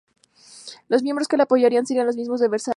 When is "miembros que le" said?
1.03-1.43